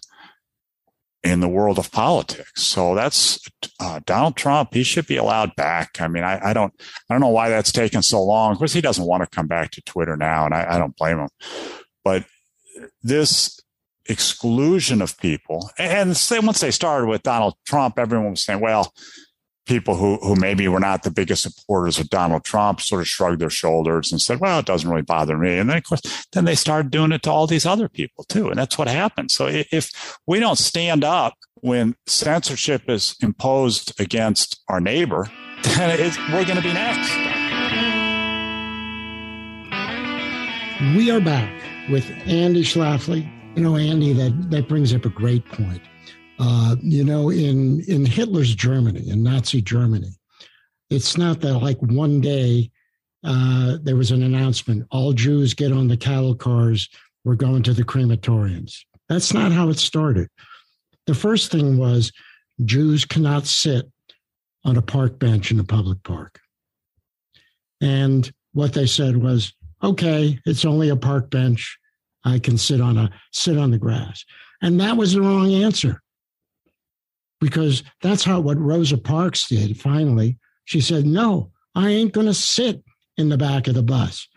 in 1.23 1.39
the 1.39 1.47
world 1.47 1.77
of 1.77 1.91
politics. 1.91 2.63
So 2.63 2.95
that's 2.95 3.39
uh, 3.79 3.99
Donald 4.05 4.35
Trump. 4.35 4.73
He 4.73 4.83
should 4.83 5.05
be 5.05 5.17
allowed 5.17 5.55
back. 5.55 6.01
I 6.01 6.07
mean, 6.07 6.23
I, 6.23 6.49
I, 6.49 6.53
don't, 6.53 6.73
I 7.09 7.13
don't 7.13 7.21
know 7.21 7.27
why 7.27 7.49
that's 7.49 7.71
taken 7.71 8.01
so 8.01 8.23
long. 8.23 8.51
Of 8.51 8.57
course, 8.57 8.73
he 8.73 8.81
doesn't 8.81 9.05
want 9.05 9.21
to 9.21 9.35
come 9.35 9.47
back 9.47 9.71
to 9.71 9.81
Twitter 9.83 10.17
now, 10.17 10.45
and 10.45 10.53
I, 10.53 10.75
I 10.75 10.77
don't 10.79 10.95
blame 10.95 11.19
him. 11.19 11.29
But 12.03 12.25
this 13.03 13.59
exclusion 14.07 15.01
of 15.01 15.17
people, 15.19 15.69
and 15.77 16.09
once 16.31 16.59
they 16.59 16.71
started 16.71 17.07
with 17.07 17.21
Donald 17.21 17.53
Trump, 17.67 17.99
everyone 17.99 18.31
was 18.31 18.43
saying, 18.43 18.59
"Well, 18.59 18.91
people 19.65 19.95
who, 19.95 20.17
who 20.17 20.35
maybe 20.35 20.67
were 20.67 20.79
not 20.79 21.03
the 21.03 21.11
biggest 21.11 21.43
supporters 21.43 21.99
of 21.99 22.09
Donald 22.09 22.43
Trump 22.43 22.81
sort 22.81 23.01
of 23.01 23.07
shrugged 23.07 23.39
their 23.39 23.49
shoulders 23.49 24.11
and 24.11 24.21
said, 24.21 24.39
well, 24.39 24.59
it 24.59 24.65
doesn't 24.65 24.89
really 24.89 25.01
bother 25.01 25.37
me. 25.37 25.57
And 25.57 25.69
then, 25.69 25.77
of 25.77 25.83
course, 25.83 26.01
then 26.33 26.45
they 26.45 26.55
started 26.55 26.91
doing 26.91 27.11
it 27.11 27.23
to 27.23 27.31
all 27.31 27.47
these 27.47 27.65
other 27.65 27.87
people 27.87 28.23
too. 28.25 28.49
And 28.49 28.57
that's 28.57 28.77
what 28.77 28.87
happened. 28.87 29.31
So 29.31 29.47
if 29.49 30.17
we 30.25 30.39
don't 30.39 30.57
stand 30.57 31.03
up 31.03 31.35
when 31.55 31.95
censorship 32.07 32.89
is 32.89 33.15
imposed 33.21 33.99
against 33.99 34.61
our 34.67 34.79
neighbor, 34.79 35.29
then 35.63 36.11
we're 36.33 36.45
going 36.45 36.57
to 36.57 36.63
be 36.63 36.73
next. 36.73 37.11
We 40.97 41.11
are 41.11 41.21
back 41.21 41.61
with 41.91 42.09
Andy 42.25 42.63
Schlafly. 42.63 43.29
You 43.55 43.63
know, 43.63 43.75
Andy, 43.75 44.13
that, 44.13 44.49
that 44.49 44.67
brings 44.67 44.93
up 44.95 45.05
a 45.05 45.09
great 45.09 45.45
point. 45.45 45.81
Uh, 46.39 46.75
you 46.81 47.03
know, 47.03 47.29
in 47.29 47.81
in 47.81 48.05
Hitler's 48.05 48.55
Germany, 48.55 49.09
in 49.09 49.23
Nazi 49.23 49.61
Germany, 49.61 50.17
it's 50.89 51.17
not 51.17 51.41
that 51.41 51.59
like 51.59 51.79
one 51.81 52.21
day 52.21 52.71
uh, 53.23 53.77
there 53.81 53.95
was 53.95 54.11
an 54.11 54.23
announcement: 54.23 54.87
all 54.91 55.13
Jews 55.13 55.53
get 55.53 55.71
on 55.71 55.87
the 55.87 55.97
cattle 55.97 56.35
cars. 56.35 56.89
We're 57.23 57.35
going 57.35 57.63
to 57.63 57.73
the 57.73 57.83
crematoriums. 57.83 58.79
That's 59.07 59.33
not 59.33 59.51
how 59.51 59.69
it 59.69 59.77
started. 59.77 60.29
The 61.05 61.13
first 61.13 61.51
thing 61.51 61.77
was 61.77 62.11
Jews 62.65 63.05
cannot 63.05 63.45
sit 63.45 63.91
on 64.63 64.77
a 64.77 64.81
park 64.81 65.19
bench 65.19 65.51
in 65.51 65.59
a 65.59 65.63
public 65.63 66.01
park. 66.03 66.39
And 67.81 68.31
what 68.53 68.73
they 68.73 68.85
said 68.85 69.17
was, 69.17 69.53
okay, 69.83 70.39
it's 70.45 70.65
only 70.65 70.89
a 70.89 70.95
park 70.95 71.29
bench. 71.29 71.77
I 72.23 72.39
can 72.39 72.57
sit 72.57 72.81
on 72.81 72.97
a 72.97 73.09
sit 73.31 73.57
on 73.57 73.71
the 73.71 73.79
grass. 73.79 74.23
And 74.61 74.79
that 74.79 74.97
was 74.97 75.13
the 75.13 75.21
wrong 75.21 75.53
answer 75.53 76.01
because 77.41 77.83
that's 78.01 78.23
how 78.23 78.39
what 78.39 78.59
Rosa 78.59 78.97
Parks 78.97 79.49
did 79.49 79.77
finally. 79.77 80.37
She 80.63 80.79
said, 80.79 81.05
No, 81.05 81.51
I 81.75 81.89
ain't 81.89 82.13
going 82.13 82.27
to 82.27 82.33
sit 82.33 82.83
in 83.17 83.27
the 83.27 83.37
back 83.37 83.67
of 83.67 83.73
the 83.73 83.83
bus. 83.83 84.27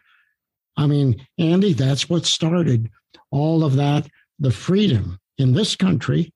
I 0.77 0.87
mean, 0.87 1.25
Andy, 1.39 1.73
that's 1.73 2.09
what 2.09 2.27
started 2.27 2.91
all 3.31 3.63
of 3.63 3.77
that, 3.77 4.09
the 4.41 4.51
freedom 4.51 5.21
in 5.39 5.53
this 5.53 5.77
country. 5.77 6.33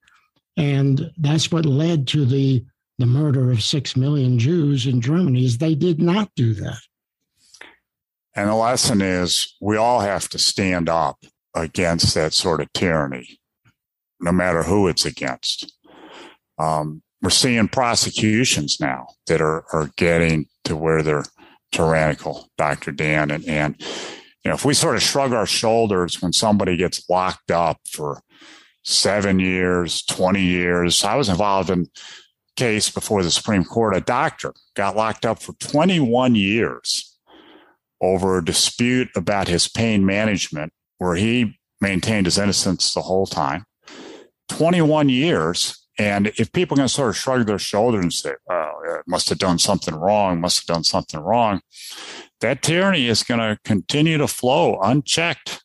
And 0.57 1.11
that's 1.17 1.51
what 1.51 1.67
led 1.67 2.07
to 2.09 2.25
the, 2.25 2.65
the 2.99 3.07
murder 3.07 3.51
of 3.51 3.63
six 3.63 3.97
million 3.97 4.39
Jews 4.39 4.87
in 4.87 5.01
Germany 5.01 5.45
is 5.45 5.59
they 5.59 5.75
did 5.75 6.01
not 6.01 6.31
do 6.37 6.55
that. 6.55 6.81
And 8.35 8.49
the 8.49 8.55
lesson 8.55 9.03
is 9.03 9.57
we 9.61 9.77
all 9.77 10.01
have 10.01 10.29
to 10.29 10.39
stand 10.39 10.89
up 10.89 11.25
against 11.55 12.15
that 12.15 12.35
sort 12.35 12.61
of 12.61 12.73
tyranny, 12.73 13.41
no 14.21 14.31
matter 14.31 14.65
who 14.65 14.87
it's 14.87 15.05
against. 15.05 15.73
Um, 16.59 17.03
we're 17.23 17.31
seeing 17.31 17.69
prosecutions 17.69 18.79
now 18.81 19.09
that 19.27 19.41
are, 19.41 19.65
are 19.73 19.91
getting 19.97 20.47
to 20.65 20.77
where 20.77 21.03
they're 21.03 21.25
tyrannical, 21.73 22.49
Dr. 22.57 22.93
Dan. 22.93 23.31
And, 23.31 23.45
and, 23.47 23.77
you 24.45 24.51
know, 24.51 24.55
if 24.55 24.65
we 24.65 24.75
sort 24.75 24.97
of 24.97 25.03
shrug 25.03 25.33
our 25.33 25.47
shoulders 25.47 26.23
when 26.23 26.33
somebody 26.33 26.77
gets 26.77 27.09
locked 27.09 27.51
up 27.51 27.79
for 27.91 28.21
seven 28.85 29.41
years, 29.41 30.03
20 30.05 30.41
years, 30.41 31.03
I 31.05 31.17
was 31.17 31.29
involved 31.29 31.71
in 31.71 31.89
case 32.57 32.91
before 32.91 33.23
the 33.23 33.31
Supreme 33.31 33.65
Court. 33.65 33.97
A 33.97 34.01
doctor 34.01 34.55
got 34.75 34.97
locked 34.97 35.27
up 35.27 35.43
for 35.43 35.53
21 35.55 36.35
years 36.35 37.17
over 38.01 38.39
a 38.39 38.45
dispute 38.45 39.09
about 39.17 39.49
his 39.49 39.69
pain 39.69 40.07
management, 40.07 40.73
where 40.99 41.17
he 41.17 41.59
maintained 41.81 42.27
his 42.27 42.39
innocence 42.39 42.95
the 42.95 43.03
whole 43.03 43.27
time. 43.27 43.65
21 44.49 45.09
years 45.09 45.87
And 45.99 46.29
if 46.39 46.53
people 46.53 46.77
to 46.77 46.89
sort 46.89 47.11
of 47.11 47.17
shrug 47.17 47.47
their 47.47 47.59
shoulders 47.59 48.03
and 48.03 48.13
say, 48.13 48.33
"Oh, 48.49 48.73
it 48.85 49.03
must 49.09 49.29
have 49.31 49.39
done 49.39 49.59
something 49.59 49.95
wrong, 49.95 50.41
must 50.41 50.61
have 50.61 50.75
done 50.75 50.85
something 50.85 51.19
wrong," 51.19 51.61
that 52.41 52.63
tyranny 52.63 53.09
is 53.09 53.25
going 53.25 53.41
to 53.41 53.59
continue 53.65 54.17
to 54.19 54.29
flow 54.29 54.79
unchecked 54.81 55.65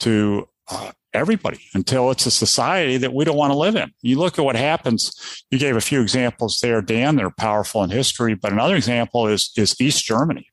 to 0.00 0.48
uh, 0.70 0.92
everybody 1.12 1.60
until 1.74 2.10
it's 2.10 2.24
a 2.24 2.30
society 2.30 2.96
that 2.96 3.12
we 3.12 3.24
don't 3.24 3.36
want 3.36 3.52
to 3.52 3.58
live 3.58 3.76
in. 3.76 3.92
You 4.00 4.18
look 4.18 4.38
at 4.38 4.44
what 4.44 4.56
happens. 4.56 5.12
You 5.50 5.58
gave 5.58 5.76
a 5.76 5.80
few 5.80 6.00
examples 6.00 6.60
there, 6.62 6.80
Dan. 6.80 7.16
They're 7.16 7.30
powerful 7.30 7.82
in 7.84 7.90
history, 7.90 8.34
but 8.34 8.52
another 8.52 8.76
example 8.76 9.26
is 9.26 9.52
is 9.56 9.78
East 9.80 10.04
Germany. 10.04 10.48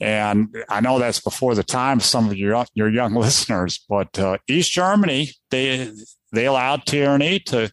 And 0.00 0.56
I 0.68 0.80
know 0.80 0.98
that's 0.98 1.20
before 1.20 1.54
the 1.54 1.62
time 1.62 1.98
of 1.98 2.04
some 2.04 2.28
of 2.28 2.36
your 2.36 2.64
your 2.74 2.88
young 2.88 3.14
listeners, 3.26 3.84
but 3.88 4.18
uh, 4.18 4.38
East 4.48 4.72
Germany 4.72 5.30
they 5.50 5.92
they 6.32 6.46
allowed 6.46 6.86
tyranny 6.86 7.38
to 7.40 7.70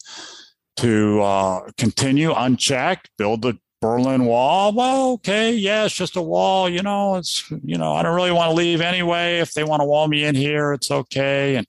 to 0.78 1.22
uh, 1.22 1.72
continue 1.78 2.34
unchecked, 2.34 3.10
build 3.18 3.42
the 3.42 3.58
Berlin 3.82 4.25
Wall. 4.25 4.74
Well, 4.74 5.12
okay, 5.13 5.54
yeah, 5.54 5.86
it's 5.86 5.96
just 5.96 6.16
a 6.16 6.22
wall. 6.22 6.70
You 6.70 6.82
know, 6.82 7.16
it's 7.16 7.50
you 7.63 7.78
know, 7.78 7.94
I 7.94 8.04
don't 8.04 8.16
really 8.16 8.32
want 8.32 8.50
to 8.50 8.56
leave 8.56 8.82
anyway. 8.82 9.39
If 9.39 9.54
they 9.54 9.63
want 9.63 9.82
to 9.82 9.86
wall 9.86 10.08
me 10.08 10.24
in 10.24 10.36
here, 10.36 10.74
it's 10.74 10.92
okay. 10.92 11.56
And 11.56 11.68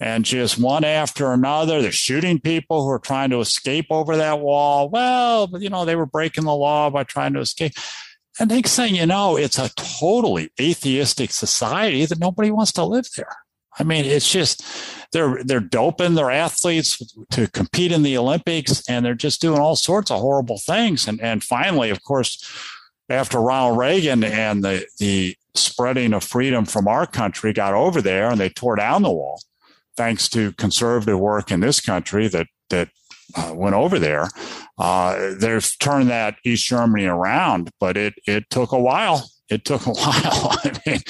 and 0.00 0.24
just 0.24 0.58
one 0.58 0.84
after 0.84 1.32
another, 1.32 1.82
they're 1.82 1.90
shooting 1.90 2.40
people 2.40 2.82
who 2.82 2.90
are 2.90 3.00
trying 3.00 3.30
to 3.30 3.40
escape 3.40 3.86
over 3.90 4.16
that 4.16 4.40
wall. 4.40 4.88
Well, 4.88 5.50
you 5.58 5.70
know, 5.70 5.84
they 5.84 5.96
were 5.96 6.06
breaking 6.06 6.44
the 6.44 6.54
law 6.54 6.88
by 6.90 7.04
trying 7.04 7.32
to 7.34 7.40
escape. 7.40 7.72
And 8.38 8.50
next 8.50 8.76
thing 8.76 8.94
you 8.94 9.06
know, 9.06 9.36
it's 9.36 9.58
a 9.58 9.70
totally 9.74 10.50
atheistic 10.60 11.32
society 11.32 12.06
that 12.06 12.20
nobody 12.20 12.52
wants 12.52 12.70
to 12.72 12.84
live 12.84 13.08
there. 13.16 13.36
I 13.78 13.84
mean, 13.84 14.04
it's 14.04 14.30
just 14.30 14.62
they're 15.12 15.42
they're 15.44 15.60
doping 15.60 16.14
their 16.14 16.30
athletes 16.30 17.00
to 17.30 17.48
compete 17.48 17.92
in 17.92 18.02
the 18.02 18.18
Olympics, 18.18 18.88
and 18.88 19.04
they're 19.04 19.14
just 19.14 19.40
doing 19.40 19.60
all 19.60 19.76
sorts 19.76 20.10
of 20.10 20.20
horrible 20.20 20.58
things. 20.58 21.08
And 21.08 21.20
and 21.20 21.42
finally, 21.42 21.90
of 21.90 22.02
course, 22.02 22.44
after 23.08 23.40
Ronald 23.40 23.78
Reagan 23.78 24.24
and 24.24 24.62
the 24.62 24.86
the 24.98 25.36
spreading 25.54 26.12
of 26.12 26.24
freedom 26.24 26.64
from 26.64 26.86
our 26.88 27.06
country 27.06 27.52
got 27.52 27.74
over 27.74 28.02
there, 28.02 28.30
and 28.30 28.40
they 28.40 28.48
tore 28.48 28.76
down 28.76 29.02
the 29.02 29.10
wall, 29.10 29.40
thanks 29.96 30.28
to 30.30 30.52
conservative 30.52 31.18
work 31.18 31.50
in 31.50 31.60
this 31.60 31.80
country 31.80 32.28
that 32.28 32.46
that 32.70 32.88
uh, 33.36 33.52
went 33.54 33.74
over 33.74 33.98
there. 33.98 34.28
Uh, 34.78 35.34
they've 35.38 35.78
turned 35.78 36.08
that 36.08 36.36
East 36.44 36.66
Germany 36.66 37.06
around, 37.06 37.70
but 37.80 37.96
it 37.96 38.14
it 38.26 38.50
took 38.50 38.72
a 38.72 38.80
while. 38.80 39.28
It 39.50 39.64
took 39.64 39.86
a 39.86 39.90
while 39.92 40.58
I 40.64 40.80
mean, 40.86 41.00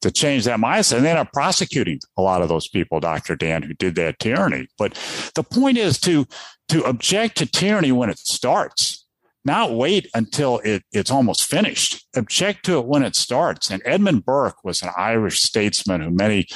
to 0.00 0.10
change 0.10 0.44
that 0.44 0.58
mindset. 0.58 0.96
And 0.96 1.04
they 1.04 1.10
ended 1.10 1.26
up 1.26 1.32
prosecuting 1.32 2.00
a 2.16 2.22
lot 2.22 2.42
of 2.42 2.48
those 2.48 2.68
people, 2.68 3.00
Dr. 3.00 3.36
Dan, 3.36 3.62
who 3.62 3.74
did 3.74 3.94
that 3.96 4.18
tyranny. 4.18 4.68
But 4.78 4.94
the 5.34 5.42
point 5.42 5.78
is 5.78 5.98
to 6.00 6.26
to 6.68 6.82
object 6.84 7.38
to 7.38 7.46
tyranny 7.46 7.92
when 7.92 8.10
it 8.10 8.18
starts, 8.18 9.06
not 9.44 9.72
wait 9.72 10.06
until 10.12 10.58
it, 10.58 10.82
it's 10.92 11.10
almost 11.10 11.44
finished. 11.44 12.06
Object 12.14 12.64
to 12.66 12.78
it 12.78 12.84
when 12.84 13.02
it 13.02 13.16
starts. 13.16 13.70
And 13.70 13.80
Edmund 13.86 14.26
Burke 14.26 14.62
was 14.62 14.82
an 14.82 14.90
Irish 14.96 15.40
statesman 15.40 16.02
who 16.02 16.10
many 16.10 16.46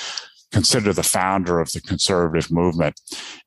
consider 0.53 0.93
the 0.93 1.03
founder 1.03 1.61
of 1.61 1.73
the 1.73 1.81
conservative 1.81 2.51
movement. 2.51 3.01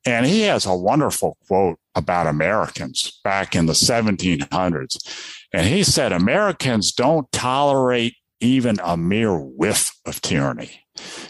And 0.06 0.25
he 0.25 0.42
has 0.42 0.66
a 0.66 0.75
wonderful 0.75 1.38
quote 1.48 1.78
about 1.94 2.28
Americans 2.28 3.20
back 3.24 3.56
in 3.56 3.68
the 3.68 3.74
1700s. 3.74 5.45
And 5.55 5.65
he 5.65 5.85
said, 5.85 6.12
Americans 6.12 6.91
don't 6.91 7.31
tolerate 7.31 8.17
even 8.41 8.77
a 8.83 8.97
mere 8.97 9.38
whiff 9.38 9.89
of 10.05 10.19
tyranny. 10.19 10.81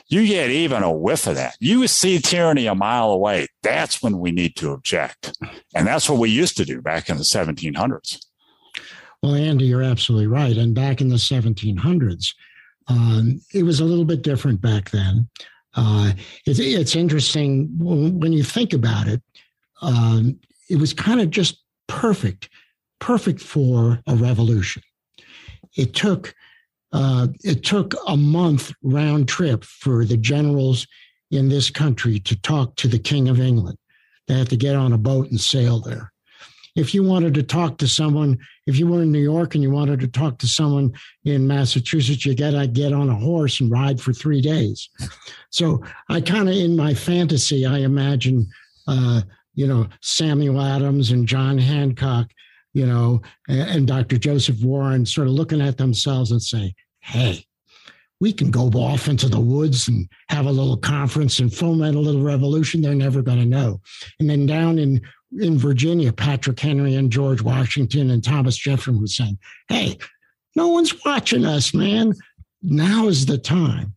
You 0.07 0.25
get 0.25 0.49
even 0.49 0.81
a 0.81 0.91
whiff 0.91 1.27
of 1.27 1.35
that. 1.35 1.55
You 1.59 1.85
see 1.85 2.17
tyranny 2.17 2.65
a 2.65 2.73
mile 2.73 3.11
away. 3.11 3.45
That's 3.61 4.01
when 4.01 4.17
we 4.17 4.31
need 4.31 4.55
to 4.55 4.71
object. 4.71 5.37
And 5.75 5.85
that's 5.85 6.09
what 6.09 6.17
we 6.17 6.31
used 6.31 6.57
to 6.57 6.65
do 6.65 6.81
back 6.81 7.07
in 7.07 7.17
the 7.17 7.23
1700s. 7.23 8.25
Well, 9.21 9.35
Andy, 9.35 9.65
you're 9.65 9.83
absolutely 9.83 10.25
right. 10.25 10.57
And 10.57 10.73
back 10.73 11.01
in 11.01 11.09
the 11.09 11.17
1700s, 11.17 12.33
um, 12.87 13.39
it 13.53 13.61
was 13.61 13.79
a 13.79 13.85
little 13.85 14.05
bit 14.05 14.23
different 14.23 14.59
back 14.59 14.89
then. 14.89 15.29
Uh, 15.75 16.13
it's, 16.47 16.57
it's 16.57 16.95
interesting 16.95 17.69
when 17.77 18.33
you 18.33 18.43
think 18.43 18.73
about 18.73 19.07
it. 19.07 19.21
Um, 19.83 20.39
it 20.67 20.77
was 20.77 20.93
kind 20.93 21.21
of 21.21 21.29
just 21.29 21.61
perfect, 21.87 22.49
perfect 22.99 23.41
for 23.41 23.99
a 24.07 24.15
revolution. 24.15 24.81
It 25.77 25.93
took 25.93 26.33
uh, 26.91 27.27
it 27.43 27.63
took 27.63 27.93
a 28.07 28.15
month 28.15 28.71
round 28.81 29.27
trip 29.27 29.63
for 29.65 30.05
the 30.05 30.15
generals 30.15 30.87
in 31.31 31.49
this 31.49 31.69
country 31.69 32.19
to 32.19 32.39
talk 32.41 32.75
to 32.77 32.87
the 32.87 32.99
King 32.99 33.27
of 33.27 33.39
England. 33.39 33.77
They 34.27 34.37
had 34.37 34.49
to 34.49 34.57
get 34.57 34.75
on 34.75 34.93
a 34.93 34.97
boat 34.97 35.29
and 35.29 35.39
sail 35.39 35.79
there 35.79 36.13
if 36.75 36.93
you 36.93 37.03
wanted 37.03 37.33
to 37.33 37.43
talk 37.43 37.77
to 37.77 37.87
someone, 37.87 38.37
if 38.67 38.77
you 38.77 38.87
were 38.87 39.01
in 39.01 39.11
New 39.11 39.19
York 39.19 39.55
and 39.55 39.63
you 39.63 39.71
wanted 39.71 39.99
to 40.01 40.07
talk 40.07 40.37
to 40.39 40.47
someone 40.47 40.93
in 41.23 41.47
Massachusetts, 41.47 42.25
you 42.25 42.35
got 42.35 42.51
to 42.51 42.67
get 42.67 42.91
on 42.91 43.09
a 43.09 43.15
horse 43.15 43.61
and 43.61 43.71
ride 43.71 43.99
for 43.99 44.11
three 44.11 44.41
days. 44.41 44.89
So 45.51 45.81
I 46.09 46.19
kind 46.19 46.49
of, 46.49 46.55
in 46.55 46.75
my 46.75 46.93
fantasy, 46.93 47.65
I 47.65 47.79
imagine, 47.79 48.47
uh, 48.87 49.21
you 49.53 49.67
know, 49.67 49.87
Samuel 50.01 50.61
Adams 50.61 51.11
and 51.11 51.27
John 51.27 51.57
Hancock, 51.57 52.27
you 52.75 52.85
know, 52.85 53.21
and, 53.47 53.69
and 53.69 53.87
Dr. 53.87 54.17
Joseph 54.17 54.61
Warren 54.61 55.05
sort 55.05 55.27
of 55.27 55.33
looking 55.33 55.61
at 55.61 55.77
themselves 55.77 56.31
and 56.31 56.41
say, 56.41 56.75
hey, 56.99 57.45
we 58.19 58.33
can 58.33 58.51
go 58.51 58.67
off 58.67 59.07
into 59.07 59.29
the 59.29 59.39
woods 59.39 59.87
and 59.87 60.09
have 60.29 60.45
a 60.45 60.51
little 60.51 60.75
conference 60.75 61.39
and 61.39 61.53
foment 61.53 61.95
a 61.95 61.99
little 61.99 62.21
revolution. 62.21 62.81
They're 62.81 62.93
never 62.93 63.21
going 63.21 63.39
to 63.39 63.45
know. 63.45 63.79
And 64.19 64.29
then 64.29 64.45
down 64.45 64.77
in 64.77 65.01
in 65.39 65.57
Virginia, 65.57 66.13
Patrick 66.13 66.59
Henry 66.59 66.95
and 66.95 67.11
George 67.11 67.41
Washington 67.41 68.09
and 68.11 68.23
Thomas 68.23 68.55
Jefferson 68.57 69.01
were 69.01 69.07
saying, 69.07 69.37
Hey, 69.67 69.97
no 70.55 70.69
one's 70.69 70.93
watching 71.05 71.45
us, 71.45 71.73
man. 71.73 72.13
Now 72.61 73.07
is 73.07 73.25
the 73.25 73.37
time. 73.37 73.95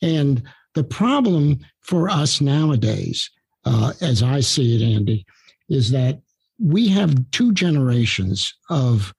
And 0.00 0.42
the 0.74 0.84
problem 0.84 1.58
for 1.80 2.08
us 2.08 2.40
nowadays, 2.40 3.30
uh, 3.64 3.92
as 4.00 4.22
I 4.22 4.40
see 4.40 4.76
it, 4.76 4.94
Andy, 4.96 5.26
is 5.68 5.90
that 5.90 6.20
we 6.58 6.88
have 6.88 7.30
two 7.30 7.52
generations 7.52 8.54
of 8.68 9.14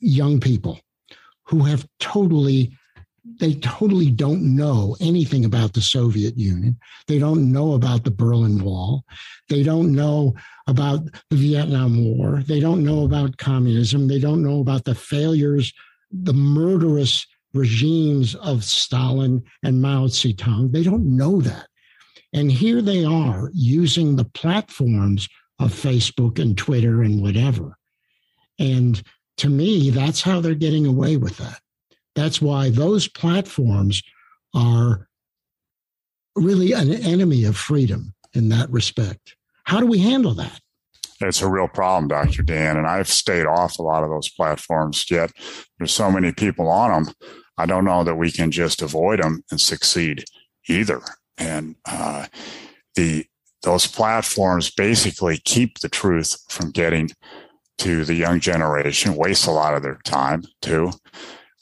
young 0.00 0.40
people 0.40 0.80
who 1.44 1.64
have 1.64 1.86
totally 1.98 2.72
they 3.38 3.54
totally 3.54 4.10
don't 4.10 4.42
know 4.42 4.96
anything 5.00 5.44
about 5.44 5.72
the 5.72 5.80
Soviet 5.80 6.36
Union. 6.36 6.78
They 7.06 7.18
don't 7.18 7.52
know 7.52 7.74
about 7.74 8.04
the 8.04 8.10
Berlin 8.10 8.62
Wall. 8.62 9.04
They 9.48 9.62
don't 9.62 9.94
know 9.94 10.34
about 10.66 11.04
the 11.30 11.36
Vietnam 11.36 12.16
War. 12.16 12.42
They 12.46 12.60
don't 12.60 12.84
know 12.84 13.04
about 13.04 13.36
communism. 13.36 14.08
They 14.08 14.18
don't 14.18 14.42
know 14.42 14.60
about 14.60 14.84
the 14.84 14.94
failures, 14.94 15.72
the 16.10 16.34
murderous 16.34 17.26
regimes 17.54 18.34
of 18.36 18.64
Stalin 18.64 19.42
and 19.62 19.82
Mao 19.82 20.06
Zedong. 20.06 20.72
They 20.72 20.82
don't 20.82 21.16
know 21.16 21.40
that. 21.40 21.68
And 22.32 22.50
here 22.50 22.80
they 22.80 23.04
are 23.04 23.50
using 23.52 24.16
the 24.16 24.24
platforms 24.24 25.28
of 25.60 25.72
Facebook 25.72 26.38
and 26.40 26.56
Twitter 26.56 27.02
and 27.02 27.22
whatever. 27.22 27.76
And 28.58 29.00
to 29.36 29.48
me, 29.48 29.90
that's 29.90 30.22
how 30.22 30.40
they're 30.40 30.54
getting 30.54 30.86
away 30.86 31.16
with 31.16 31.36
that. 31.36 31.60
That's 32.14 32.42
why 32.42 32.70
those 32.70 33.08
platforms 33.08 34.02
are 34.54 35.06
really 36.34 36.72
an 36.72 36.92
enemy 36.92 37.44
of 37.44 37.56
freedom 37.56 38.14
in 38.34 38.48
that 38.48 38.70
respect. 38.70 39.36
How 39.64 39.80
do 39.80 39.86
we 39.86 39.98
handle 39.98 40.34
that? 40.34 40.60
It's 41.20 41.42
a 41.42 41.48
real 41.48 41.68
problem, 41.68 42.08
Dr. 42.08 42.42
Dan. 42.42 42.76
And 42.76 42.86
I've 42.86 43.08
stayed 43.08 43.46
off 43.46 43.78
a 43.78 43.82
lot 43.82 44.02
of 44.02 44.10
those 44.10 44.30
platforms, 44.30 45.04
yet 45.10 45.30
there's 45.78 45.92
so 45.92 46.10
many 46.10 46.32
people 46.32 46.68
on 46.68 47.04
them. 47.04 47.14
I 47.58 47.66
don't 47.66 47.84
know 47.84 48.02
that 48.04 48.14
we 48.14 48.32
can 48.32 48.50
just 48.50 48.80
avoid 48.80 49.22
them 49.22 49.44
and 49.50 49.60
succeed 49.60 50.24
either. 50.68 51.02
And 51.36 51.76
uh, 51.86 52.26
the 52.94 53.26
those 53.62 53.86
platforms 53.86 54.70
basically 54.70 55.38
keep 55.44 55.78
the 55.80 55.88
truth 55.88 56.36
from 56.48 56.70
getting 56.70 57.10
to 57.78 58.04
the 58.04 58.14
young 58.14 58.40
generation, 58.40 59.16
waste 59.16 59.46
a 59.46 59.50
lot 59.50 59.74
of 59.74 59.82
their 59.82 59.98
time 60.04 60.42
too. 60.60 60.90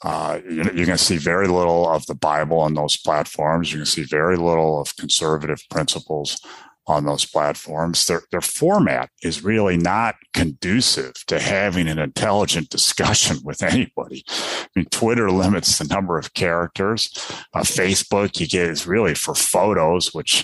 Uh, 0.03 0.39
you, 0.49 0.63
you 0.73 0.85
can 0.85 0.97
see 0.97 1.17
very 1.17 1.47
little 1.47 1.87
of 1.89 2.05
the 2.05 2.15
Bible 2.15 2.59
on 2.59 2.73
those 2.73 2.95
platforms. 2.97 3.71
You 3.71 3.79
can 3.79 3.85
see 3.85 4.03
very 4.03 4.37
little 4.37 4.79
of 4.79 4.95
conservative 4.95 5.61
principles 5.69 6.39
on 6.87 7.05
those 7.05 7.25
platforms. 7.25 8.07
Their, 8.07 8.23
their 8.31 8.41
format 8.41 9.09
is 9.21 9.43
really 9.43 9.77
not 9.77 10.15
conducive 10.33 11.13
to 11.27 11.39
having 11.39 11.87
an 11.87 11.99
intelligent 11.99 12.69
discussion 12.69 13.37
with 13.43 13.61
anybody. 13.61 14.23
I 14.27 14.67
mean, 14.75 14.85
Twitter 14.85 15.31
limits 15.31 15.77
the 15.77 15.85
number 15.85 16.17
of 16.17 16.33
characters. 16.33 17.11
Uh, 17.53 17.61
Facebook, 17.61 18.39
you 18.39 18.47
get 18.47 18.69
is 18.69 18.87
really 18.87 19.15
for 19.15 19.35
photos, 19.35 20.13
which 20.13 20.43